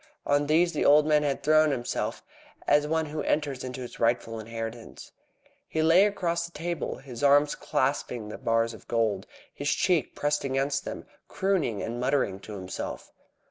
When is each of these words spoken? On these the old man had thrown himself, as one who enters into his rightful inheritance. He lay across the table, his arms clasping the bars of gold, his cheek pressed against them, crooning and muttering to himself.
On 0.25 0.47
these 0.47 0.73
the 0.73 0.83
old 0.83 1.05
man 1.05 1.21
had 1.21 1.43
thrown 1.43 1.69
himself, 1.69 2.23
as 2.65 2.87
one 2.87 3.05
who 3.05 3.21
enters 3.21 3.63
into 3.63 3.81
his 3.81 3.99
rightful 3.99 4.39
inheritance. 4.39 5.11
He 5.67 5.83
lay 5.83 6.07
across 6.07 6.43
the 6.47 6.51
table, 6.51 6.95
his 6.97 7.21
arms 7.23 7.53
clasping 7.53 8.27
the 8.29 8.39
bars 8.39 8.73
of 8.73 8.87
gold, 8.87 9.27
his 9.53 9.69
cheek 9.69 10.15
pressed 10.15 10.43
against 10.43 10.85
them, 10.85 11.05
crooning 11.27 11.83
and 11.83 11.99
muttering 11.99 12.39
to 12.39 12.53
himself. 12.55 13.11